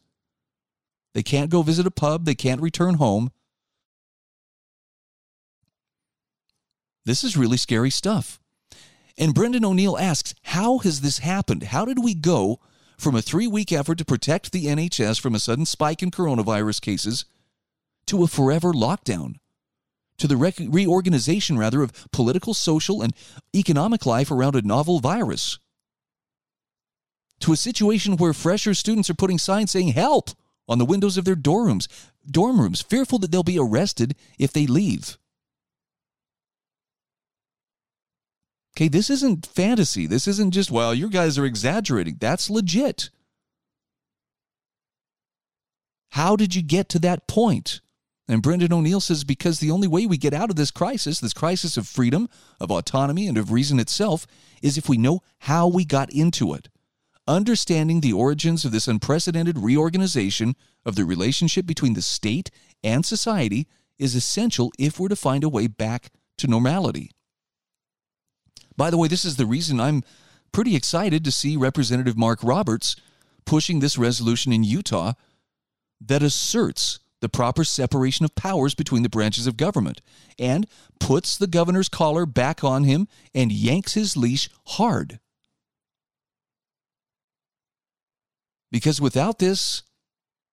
[1.12, 3.30] They can't go visit a pub, they can't return home.
[7.04, 8.40] This is really scary stuff.
[9.16, 11.62] And Brendan O'Neill asks, How has this happened?
[11.64, 12.58] How did we go
[12.96, 16.80] from a three week effort to protect the NHS from a sudden spike in coronavirus
[16.80, 17.24] cases
[18.06, 19.36] to a forever lockdown,
[20.18, 23.14] to the re- reorganization, rather, of political, social, and
[23.54, 25.58] economic life around a novel virus,
[27.40, 30.30] to a situation where fresher students are putting signs saying help
[30.68, 31.88] on the windows of their dorm rooms,
[32.30, 35.18] dorm rooms, fearful that they'll be arrested if they leave.
[38.76, 40.06] Okay, this isn't fantasy.
[40.06, 42.16] This isn't just, well, you guys are exaggerating.
[42.18, 43.10] That's legit.
[46.10, 47.80] How did you get to that point?
[48.26, 51.34] And Brendan O'Neill says because the only way we get out of this crisis, this
[51.34, 54.26] crisis of freedom, of autonomy, and of reason itself,
[54.62, 56.68] is if we know how we got into it.
[57.28, 62.50] Understanding the origins of this unprecedented reorganization of the relationship between the state
[62.82, 63.66] and society
[63.98, 67.10] is essential if we're to find a way back to normality.
[68.76, 70.02] By the way, this is the reason I'm
[70.52, 72.96] pretty excited to see Representative Mark Roberts
[73.44, 75.12] pushing this resolution in Utah
[76.00, 80.00] that asserts the proper separation of powers between the branches of government
[80.38, 80.66] and
[81.00, 85.20] puts the governor's collar back on him and yanks his leash hard.
[88.70, 89.82] Because without this,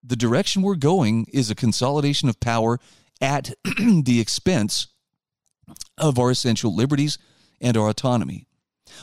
[0.03, 2.79] the direction we're going is a consolidation of power
[3.19, 4.87] at the expense
[5.97, 7.17] of our essential liberties
[7.61, 8.47] and our autonomy.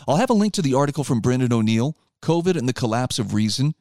[0.06, 3.34] I'll have a link to the article from Brendan O'Neill COVID and the collapse of
[3.34, 3.74] reason,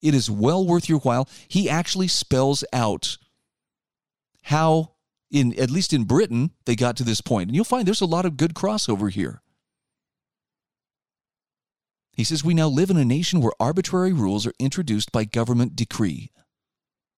[0.00, 1.28] it is well worth your while.
[1.48, 3.18] He actually spells out
[4.42, 4.92] how
[5.30, 7.48] in at least in Britain they got to this point.
[7.48, 9.42] And you'll find there's a lot of good crossover here.
[12.14, 15.76] He says we now live in a nation where arbitrary rules are introduced by government
[15.76, 16.30] decree.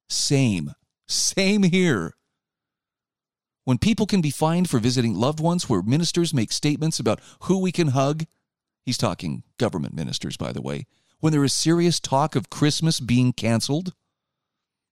[0.09, 0.73] Same.
[1.09, 2.15] Same here.
[3.65, 7.59] When people can be fined for visiting loved ones, where ministers make statements about who
[7.59, 8.25] we can hug,
[8.85, 10.87] he's talking government ministers, by the way,
[11.21, 13.95] when there is serious talk of Christmas being canceled,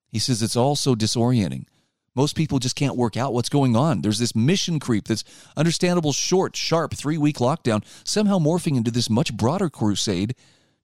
[0.08, 1.66] he says it's all so disorienting.
[2.14, 4.00] Most people just can't work out what's going on.
[4.00, 5.24] There's this mission creep that's
[5.56, 10.34] understandable, short, sharp, three week lockdown, somehow morphing into this much broader crusade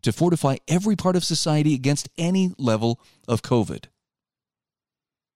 [0.02, 3.86] to fortify every part of society against any level of COVID.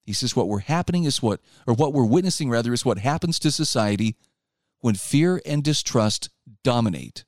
[0.04, 3.38] He says what we're happening is what, or what we're witnessing rather, is what happens
[3.40, 4.16] to society
[4.80, 6.28] when fear and distrust
[6.64, 7.24] dominate.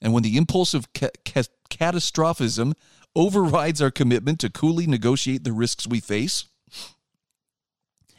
[0.00, 2.74] And when the impulse of ca- ca- catastrophism
[3.14, 6.46] overrides our commitment to coolly negotiate the risks we face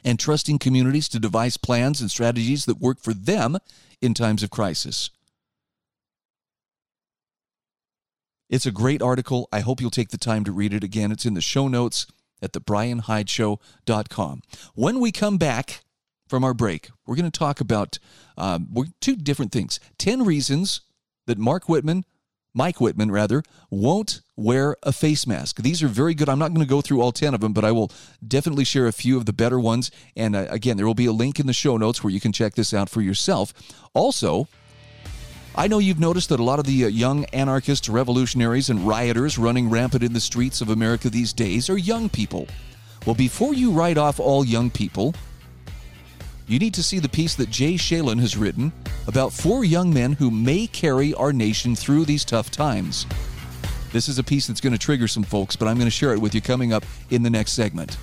[0.06, 3.58] and trusting communities to devise plans and strategies that work for them
[4.02, 5.10] in times of crisis.
[8.50, 9.48] It's a great article.
[9.52, 11.12] I hope you'll take the time to read it again.
[11.12, 12.06] It's in the show notes
[12.44, 14.42] at thebrianhydeshow.com.
[14.76, 15.84] When we come back
[16.28, 18.00] from our break, we're going to talk about
[18.38, 18.70] um,
[19.02, 20.82] two different things 10 reasons
[21.26, 22.04] that Mark Whitman,
[22.54, 25.62] Mike Whitman rather, won't wear a face mask.
[25.62, 26.30] These are very good.
[26.30, 27.92] I'm not going to go through all 10 of them, but I will
[28.26, 29.90] definitely share a few of the better ones.
[30.16, 32.32] And uh, again, there will be a link in the show notes where you can
[32.32, 33.54] check this out for yourself.
[33.94, 34.48] Also,
[35.56, 39.38] I know you've noticed that a lot of the uh, young anarchists, revolutionaries, and rioters
[39.38, 42.48] running rampant in the streets of America these days are young people.
[43.06, 45.14] Well, before you write off all young people,
[46.48, 48.72] you need to see the piece that Jay Schalin has written
[49.06, 53.06] about four young men who may carry our nation through these tough times.
[53.92, 56.14] This is a piece that's going to trigger some folks, but I'm going to share
[56.14, 57.96] it with you coming up in the next segment.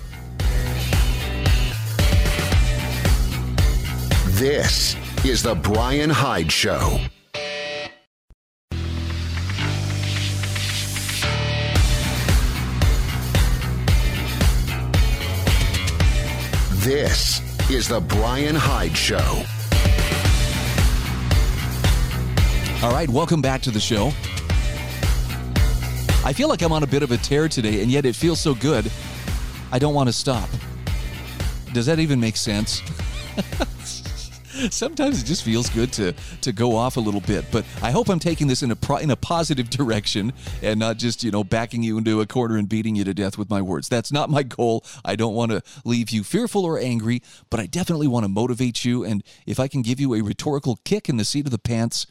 [4.39, 6.97] This is The Brian Hyde Show.
[16.81, 17.39] This
[17.69, 19.43] is The Brian Hyde Show.
[22.83, 24.07] All right, welcome back to the show.
[26.25, 28.41] I feel like I'm on a bit of a tear today, and yet it feels
[28.41, 28.91] so good.
[29.71, 30.49] I don't want to stop.
[31.71, 32.81] Does that even make sense?
[34.69, 37.45] sometimes it just feels good to to go off a little bit.
[37.51, 40.97] But I hope I'm taking this in a pro, in a positive direction and not
[40.97, 43.61] just you know backing you into a corner and beating you to death with my
[43.61, 43.89] words.
[43.89, 44.83] That's not my goal.
[45.03, 48.85] I don't want to leave you fearful or angry, but I definitely want to motivate
[48.85, 49.03] you.
[49.03, 52.05] And if I can give you a rhetorical kick in the seat of the pants,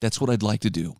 [0.00, 0.96] that's what I'd like to do.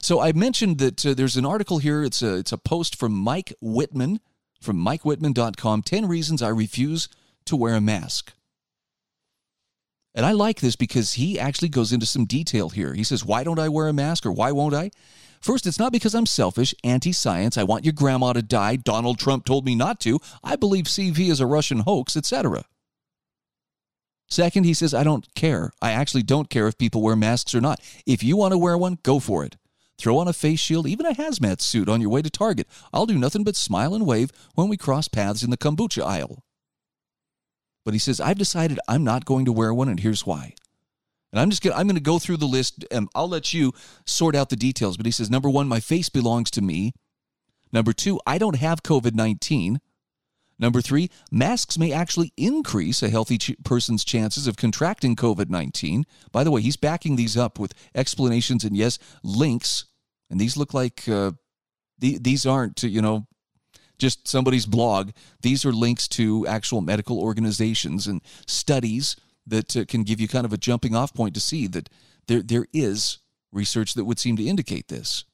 [0.00, 2.02] So I mentioned that uh, there's an article here.
[2.02, 4.20] It's a it's a post from Mike Whitman
[4.60, 5.82] from MikeWhitman.com.
[5.82, 7.08] Ten reasons I refuse
[7.46, 8.32] to wear a mask.
[10.14, 12.94] And I like this because he actually goes into some detail here.
[12.94, 14.90] He says, Why don't I wear a mask or why won't I?
[15.40, 19.18] First, it's not because I'm selfish, anti science, I want your grandma to die, Donald
[19.18, 22.64] Trump told me not to, I believe CV is a Russian hoax, etc.
[24.28, 25.72] Second, he says, I don't care.
[25.82, 27.80] I actually don't care if people wear masks or not.
[28.06, 29.56] If you want to wear one, go for it.
[29.98, 32.66] Throw on a face shield, even a hazmat suit on your way to Target.
[32.92, 36.44] I'll do nothing but smile and wave when we cross paths in the kombucha aisle.
[37.84, 40.54] But he says, I've decided I'm not going to wear one, and here's why.
[41.32, 43.72] And I'm just gonna I'm gonna go through the list and I'll let you
[44.04, 44.96] sort out the details.
[44.96, 46.92] But he says, number one, my face belongs to me.
[47.72, 49.78] Number two, I don't have COVID-19.
[50.58, 56.04] Number three, masks may actually increase a healthy ch- person's chances of contracting COVID 19.
[56.30, 59.86] By the way, he's backing these up with explanations and, yes, links.
[60.30, 61.32] And these look like uh,
[61.98, 63.26] the, these aren't, you know,
[64.02, 65.12] just somebody's blog.
[65.40, 70.44] These are links to actual medical organizations and studies that uh, can give you kind
[70.44, 71.88] of a jumping off point to see that
[72.26, 73.18] there, there is
[73.52, 75.24] research that would seem to indicate this.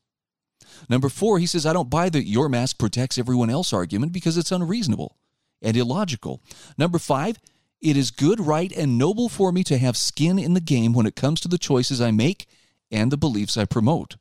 [0.88, 4.36] Number four, he says, I don't buy the your mask protects everyone else argument because
[4.36, 5.16] it's unreasonable
[5.62, 6.42] and illogical.
[6.76, 7.38] Number five,
[7.80, 11.06] it is good, right, and noble for me to have skin in the game when
[11.06, 12.46] it comes to the choices I make
[12.90, 14.16] and the beliefs I promote.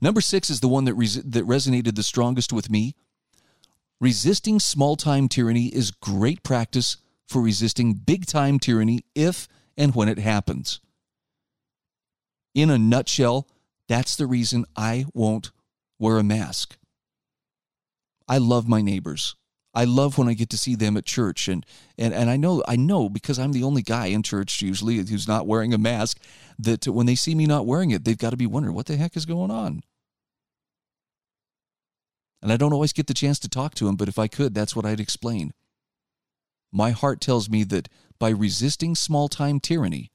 [0.00, 2.94] Number six is the one that, res- that resonated the strongest with me.
[4.00, 6.96] Resisting small time tyranny is great practice
[7.28, 9.46] for resisting big time tyranny if
[9.76, 10.80] and when it happens.
[12.54, 13.46] In a nutshell,
[13.88, 15.50] that's the reason I won't
[15.98, 16.78] wear a mask.
[18.26, 19.36] I love my neighbors.
[19.74, 21.64] I love when I get to see them at church and
[21.96, 25.28] and and I know I know because I'm the only guy in church usually who's
[25.28, 26.18] not wearing a mask
[26.58, 28.96] that when they see me not wearing it they've got to be wondering what the
[28.96, 29.82] heck is going on.
[32.42, 34.54] And I don't always get the chance to talk to him, but if I could,
[34.54, 35.52] that's what I'd explain.
[36.72, 37.88] My heart tells me that
[38.18, 40.10] by resisting small-time tyranny,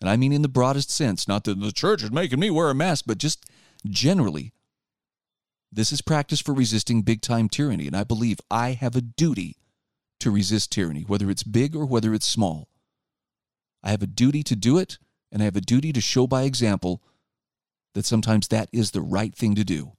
[0.00, 2.70] and I mean in the broadest sense, not that the church is making me wear
[2.70, 3.44] a mask, but just
[3.86, 4.52] generally
[5.72, 9.56] this is practice for resisting big time tyranny, and I believe I have a duty
[10.18, 12.68] to resist tyranny, whether it's big or whether it's small.
[13.82, 14.98] I have a duty to do it,
[15.30, 17.02] and I have a duty to show by example
[17.94, 19.92] that sometimes that is the right thing to do.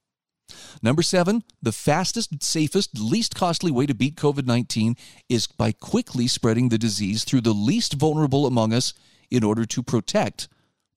[0.82, 4.96] Number seven, the fastest, safest, least costly way to beat COVID 19
[5.30, 8.94] is by quickly spreading the disease through the least vulnerable among us
[9.30, 10.48] in order to protect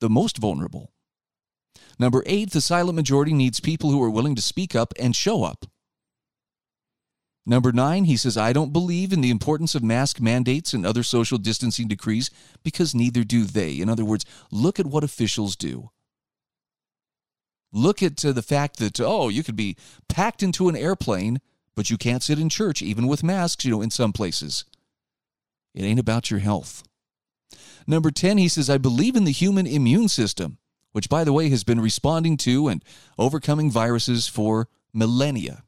[0.00, 0.92] the most vulnerable.
[1.98, 5.44] Number eight, the silent majority needs people who are willing to speak up and show
[5.44, 5.66] up.
[7.46, 11.02] Number nine, he says, I don't believe in the importance of mask mandates and other
[11.02, 12.30] social distancing decrees
[12.62, 13.80] because neither do they.
[13.80, 15.90] In other words, look at what officials do.
[17.74, 19.76] Look at the fact that, oh, you could be
[20.08, 21.40] packed into an airplane,
[21.74, 24.64] but you can't sit in church, even with masks, you know, in some places.
[25.74, 26.84] It ain't about your health.
[27.86, 30.58] Number 10, he says, I believe in the human immune system
[30.94, 32.84] which, by the way, has been responding to and
[33.18, 35.64] overcoming viruses for millennia.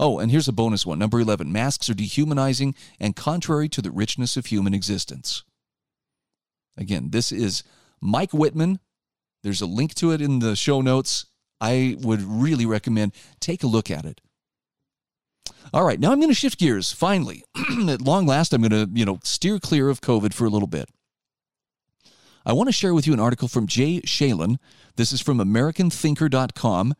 [0.00, 0.98] Oh, and here's a bonus one.
[0.98, 5.44] Number 11 masks are dehumanizing and contrary to the richness of human existence.
[6.74, 7.64] Again, this is
[8.00, 8.80] Mike Whitman.
[9.42, 11.26] There's a link to it in the show notes.
[11.60, 14.20] I would really recommend take a look at it.
[15.72, 17.44] All right, now I'm going to shift gears finally.
[17.88, 20.68] At long last, I'm going to, you know, steer clear of COVID for a little
[20.68, 20.90] bit.
[22.44, 24.56] I want to share with you an article from Jay Schalin.
[24.96, 26.94] This is from AmericanThinker.com.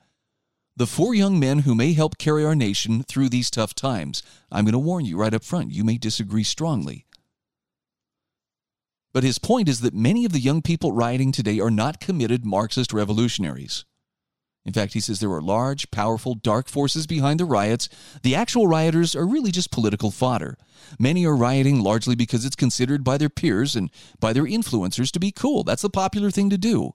[0.76, 4.22] The four young men who may help carry our nation through these tough times.
[4.50, 7.04] I'm going to warn you right up front, you may disagree strongly.
[9.12, 12.44] But his point is that many of the young people rioting today are not committed
[12.44, 13.84] Marxist revolutionaries.
[14.64, 17.88] In fact, he says there are large, powerful, dark forces behind the riots.
[18.22, 20.56] The actual rioters are really just political fodder.
[20.98, 23.90] Many are rioting largely because it's considered by their peers and
[24.20, 25.64] by their influencers to be cool.
[25.64, 26.92] That's the popular thing to do.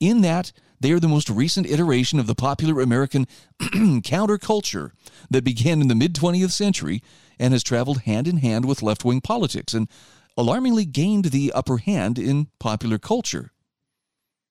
[0.00, 3.26] In that, they are the most recent iteration of the popular American
[3.60, 4.92] counterculture
[5.30, 7.02] that began in the mid 20th century
[7.38, 9.88] and has traveled hand in hand with left wing politics and
[10.36, 13.52] alarmingly gained the upper hand in popular culture.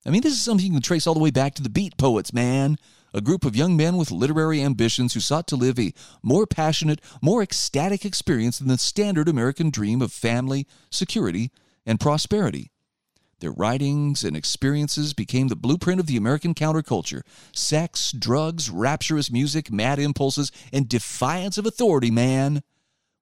[0.06, 1.98] I mean, this is something you can trace all the way back to the Beat
[1.98, 2.78] Poets, man.
[3.14, 7.02] A group of young men with literary ambitions who sought to live a more passionate,
[7.22, 11.52] more ecstatic experience than the standard American dream of family, security,
[11.86, 12.72] and prosperity.
[13.40, 19.72] Their writings and experiences became the blueprint of the American counterculture sex, drugs, rapturous music,
[19.72, 22.64] mad impulses, and defiance of authority, man.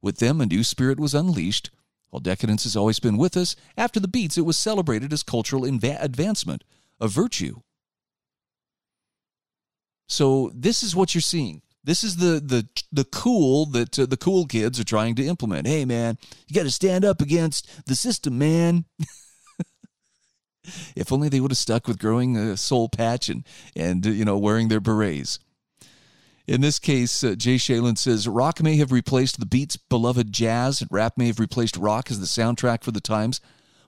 [0.01, 1.72] With them, a new spirit was unleashed
[2.10, 5.66] while decadence has always been with us, after the Beats it was celebrated as cultural
[5.66, 6.64] advancement,
[6.99, 7.62] a virtue.
[10.07, 11.62] So this is what you're seeing.
[11.84, 15.66] This is the the the cool that uh, the cool kids are trying to implement.
[15.68, 18.86] Hey man, you got to stand up against the system, man.
[20.95, 23.45] if only they would have stuck with growing a soul patch and
[23.76, 25.39] and you know wearing their berets.
[26.50, 30.82] In this case, uh, Jay Schalin says rock may have replaced the Beats' beloved jazz,
[30.82, 33.39] and rap may have replaced rock as the soundtrack for the times,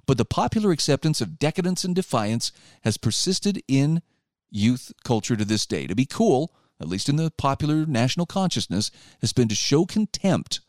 [0.06, 2.52] but the popular acceptance of decadence and defiance
[2.84, 4.04] has persisted in
[4.52, 5.88] youth culture to this day.
[5.88, 8.92] To be cool, at least in the popular national consciousness,
[9.22, 10.60] has been to show contempt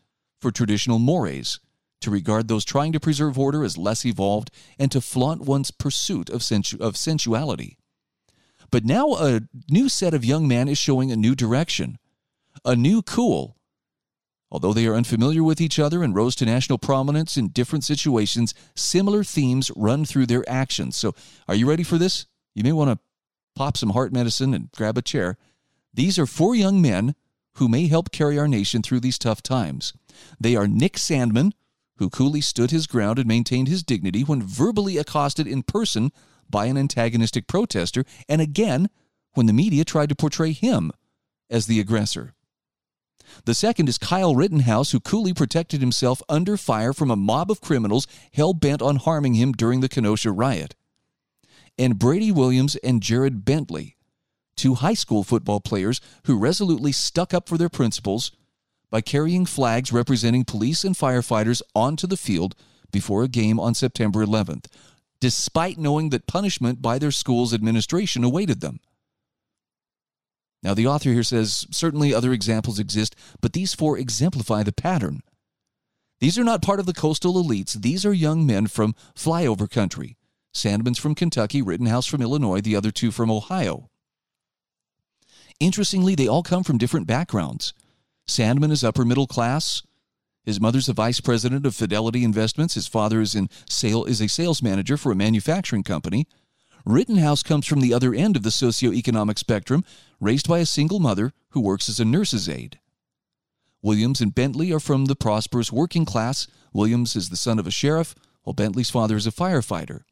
[0.40, 1.60] for traditional mores,
[2.00, 6.30] to regard those trying to preserve order as less evolved, and to flaunt one's pursuit
[6.30, 7.76] of, sensu- of sensuality.
[8.72, 11.98] But now a new set of young men is showing a new direction,
[12.64, 13.58] a new cool.
[14.50, 18.54] Although they are unfamiliar with each other and rose to national prominence in different situations,
[18.74, 20.96] similar themes run through their actions.
[20.96, 21.14] So,
[21.46, 22.26] are you ready for this?
[22.54, 22.98] You may want to
[23.54, 25.36] pop some heart medicine and grab a chair.
[25.92, 27.14] These are four young men
[27.56, 29.92] who may help carry our nation through these tough times.
[30.40, 31.52] They are Nick Sandmann,
[31.96, 36.10] who coolly stood his ground and maintained his dignity when verbally accosted in person
[36.52, 38.88] by an antagonistic protester, and again
[39.34, 40.92] when the media tried to portray him
[41.50, 42.34] as the aggressor.
[43.44, 47.60] The second is Kyle Rittenhouse, who coolly protected himself under fire from a mob of
[47.60, 50.76] criminals hell bent on harming him during the Kenosha riot.
[51.78, 53.96] And Brady Williams and Jared Bentley,
[54.56, 58.32] two high school football players who resolutely stuck up for their principles
[58.90, 62.54] by carrying flags representing police and firefighters onto the field
[62.90, 64.66] before a game on September 11th,
[65.22, 68.80] despite knowing that punishment by their school's administration awaited them.
[70.64, 75.20] Now, the author here says certainly other examples exist, but these four exemplify the pattern.
[76.18, 77.80] These are not part of the coastal elites.
[77.80, 80.16] These are young men from flyover country.
[80.52, 83.90] Sandmann's from Kentucky, Rittenhouse from Illinois, the other two from Ohio.
[85.60, 87.74] Interestingly, they all come from different backgrounds.
[88.28, 89.82] Sandmann is upper middle class.
[90.44, 92.74] His mother's a vice president of Fidelity Investments.
[92.74, 96.26] His father is in sale is a sales manager for a manufacturing company.
[96.84, 99.84] Rittenhouse comes from the other end of the socioeconomic spectrum,
[100.20, 102.80] raised by a single mother who works as a nurse's aide.
[103.82, 106.48] Williams and Bentley are from the prosperous working class.
[106.72, 110.02] Williams is the son of a sheriff, while Bentley's father is a firefighter.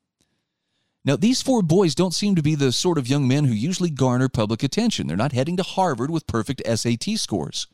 [1.05, 3.91] Now, these four boys don't seem to be the sort of young men who usually
[3.91, 5.07] garner public attention.
[5.07, 7.67] They're not heading to Harvard with perfect SAT scores.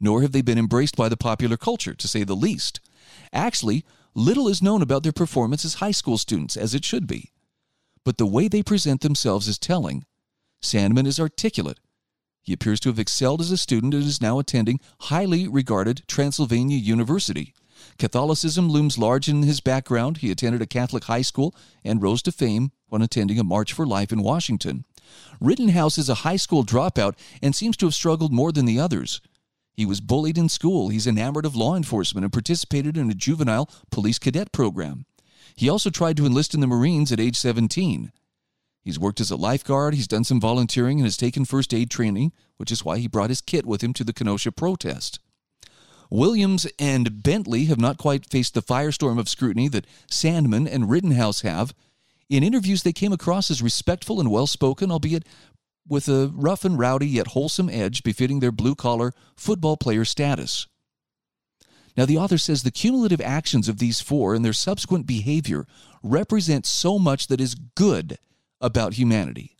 [0.00, 2.80] Nor have they been embraced by the popular culture, to say the least.
[3.32, 3.84] Actually,
[4.14, 7.32] little is known about their performance as high school students, as it should be.
[8.04, 10.04] But the way they present themselves is telling.
[10.62, 11.78] Sandmann is articulate.
[12.42, 16.78] He appears to have excelled as a student and is now attending highly regarded Transylvania
[16.78, 17.54] University.
[17.98, 20.18] Catholicism looms large in his background.
[20.18, 23.86] He attended a Catholic high school and rose to fame when attending a March for
[23.86, 24.84] Life in Washington.
[25.40, 29.20] Rittenhouse is a high school dropout and seems to have struggled more than the others.
[29.78, 30.88] He was bullied in school.
[30.88, 35.06] He's enamored of law enforcement and participated in a juvenile police cadet program.
[35.54, 38.10] He also tried to enlist in the Marines at age 17.
[38.82, 42.32] He's worked as a lifeguard, he's done some volunteering, and has taken first aid training,
[42.56, 45.20] which is why he brought his kit with him to the Kenosha protest.
[46.10, 51.42] Williams and Bentley have not quite faced the firestorm of scrutiny that Sandmann and Rittenhouse
[51.42, 51.72] have.
[52.28, 55.24] In interviews, they came across as respectful and well spoken, albeit
[55.88, 60.66] with a rough and rowdy yet wholesome edge befitting their blue collar football player status.
[61.96, 65.66] Now, the author says the cumulative actions of these four and their subsequent behavior
[66.02, 68.18] represent so much that is good
[68.60, 69.56] about humanity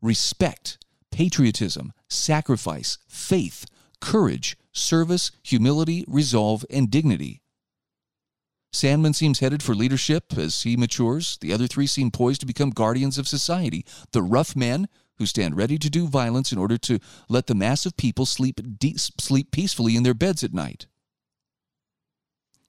[0.00, 0.78] respect,
[1.10, 3.64] patriotism, sacrifice, faith,
[4.00, 7.42] courage, service, humility, resolve, and dignity.
[8.72, 11.38] Sandmann seems headed for leadership as he matures.
[11.40, 15.56] The other three seem poised to become guardians of society, the rough men who stand
[15.56, 16.98] ready to do violence in order to
[17.28, 20.86] let the mass of people sleep, de- sleep peacefully in their beds at night.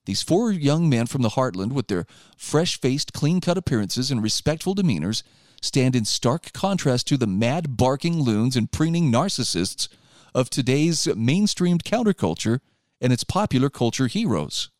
[0.06, 4.22] These four young men from the heartland, with their fresh faced, clean cut appearances and
[4.22, 5.22] respectful demeanors,
[5.62, 9.88] stand in stark contrast to the mad barking loons and preening narcissists
[10.34, 12.60] of today's mainstreamed counterculture
[13.00, 14.70] and its popular culture heroes.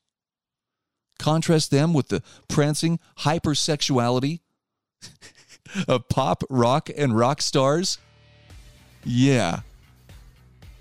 [1.19, 4.41] Contrast them with the prancing hypersexuality
[5.89, 7.99] of pop, rock, and rock stars.
[9.05, 9.61] Yeah.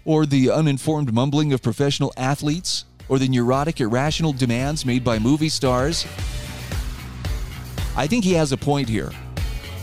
[0.05, 5.49] Or the uninformed mumbling of professional athletes, or the neurotic, irrational demands made by movie
[5.49, 6.05] stars.
[7.95, 9.11] I think he has a point here.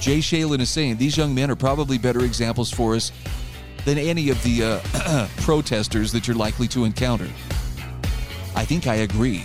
[0.00, 3.12] Jay Schalin is saying these young men are probably better examples for us
[3.84, 7.28] than any of the uh, protesters that you're likely to encounter.
[8.54, 9.44] I think I agree.